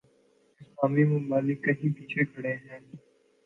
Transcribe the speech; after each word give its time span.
اسلامی 0.61 1.03
ممالک 1.11 1.57
کہیں 1.65 1.89
پیچھے 1.95 2.21
کھڑے 2.31 2.53
ہیں۔ 2.55 2.79